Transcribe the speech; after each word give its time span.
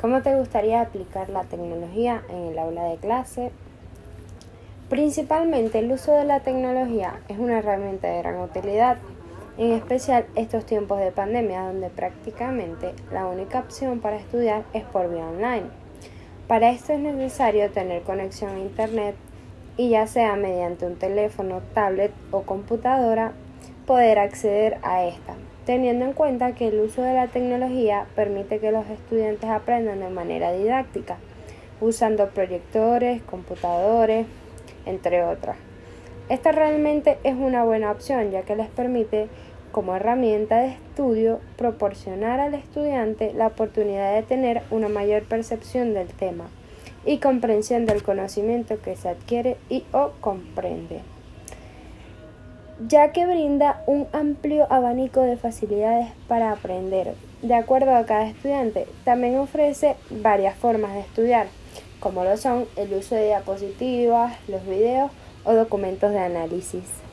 ¿Cómo 0.00 0.22
te 0.22 0.36
gustaría 0.36 0.80
aplicar 0.80 1.28
la 1.28 1.42
tecnología 1.42 2.22
en 2.28 2.52
el 2.52 2.58
aula 2.60 2.84
de 2.84 2.98
clase? 2.98 3.50
Principalmente 4.88 5.80
el 5.80 5.90
uso 5.90 6.12
de 6.12 6.24
la 6.24 6.38
tecnología 6.38 7.18
es 7.26 7.36
una 7.36 7.58
herramienta 7.58 8.06
de 8.06 8.18
gran 8.18 8.38
utilidad, 8.38 8.98
en 9.56 9.72
especial 9.72 10.26
estos 10.36 10.64
tiempos 10.66 11.00
de 11.00 11.10
pandemia 11.10 11.62
donde 11.62 11.90
prácticamente 11.90 12.94
la 13.10 13.26
única 13.26 13.58
opción 13.58 13.98
para 13.98 14.18
estudiar 14.18 14.62
es 14.72 14.84
por 14.84 15.10
vía 15.10 15.26
online. 15.26 15.66
Para 16.46 16.70
esto 16.70 16.92
es 16.92 17.00
necesario 17.00 17.68
tener 17.72 18.02
conexión 18.02 18.54
a 18.54 18.60
Internet 18.60 19.16
y 19.78 19.88
ya 19.88 20.06
sea 20.06 20.36
mediante 20.36 20.84
un 20.84 20.96
teléfono, 20.96 21.62
tablet 21.72 22.12
o 22.30 22.42
computadora, 22.42 23.32
poder 23.86 24.18
acceder 24.18 24.76
a 24.82 25.06
esta 25.06 25.34
teniendo 25.68 26.06
en 26.06 26.14
cuenta 26.14 26.54
que 26.54 26.68
el 26.68 26.80
uso 26.80 27.02
de 27.02 27.12
la 27.12 27.26
tecnología 27.26 28.06
permite 28.16 28.58
que 28.58 28.72
los 28.72 28.88
estudiantes 28.88 29.50
aprendan 29.50 30.00
de 30.00 30.08
manera 30.08 30.50
didáctica, 30.50 31.18
usando 31.82 32.30
proyectores, 32.30 33.20
computadores, 33.20 34.26
entre 34.86 35.22
otras. 35.24 35.58
Esta 36.30 36.52
realmente 36.52 37.18
es 37.22 37.34
una 37.34 37.64
buena 37.64 37.90
opción 37.90 38.30
ya 38.30 38.44
que 38.44 38.56
les 38.56 38.68
permite 38.68 39.28
como 39.70 39.94
herramienta 39.94 40.56
de 40.60 40.68
estudio 40.68 41.38
proporcionar 41.58 42.40
al 42.40 42.54
estudiante 42.54 43.34
la 43.34 43.48
oportunidad 43.48 44.14
de 44.14 44.22
tener 44.22 44.62
una 44.70 44.88
mayor 44.88 45.24
percepción 45.24 45.92
del 45.92 46.08
tema 46.08 46.46
y 47.04 47.18
comprensión 47.18 47.86
del 47.86 48.02
conocimiento 48.02 48.80
que 48.80 48.96
se 48.96 49.08
adquiere 49.08 49.56
y 49.68 49.84
o 49.92 50.12
comprende 50.20 51.00
ya 52.86 53.12
que 53.12 53.26
brinda 53.26 53.82
un 53.86 54.06
amplio 54.12 54.66
abanico 54.70 55.20
de 55.20 55.36
facilidades 55.36 56.08
para 56.28 56.52
aprender. 56.52 57.14
De 57.42 57.54
acuerdo 57.54 57.94
a 57.94 58.06
cada 58.06 58.26
estudiante, 58.26 58.86
también 59.04 59.36
ofrece 59.38 59.96
varias 60.10 60.56
formas 60.56 60.94
de 60.94 61.00
estudiar, 61.00 61.46
como 62.00 62.24
lo 62.24 62.36
son 62.36 62.66
el 62.76 62.92
uso 62.94 63.14
de 63.14 63.26
diapositivas, 63.26 64.36
los 64.48 64.64
videos 64.64 65.10
o 65.44 65.54
documentos 65.54 66.12
de 66.12 66.18
análisis. 66.18 67.07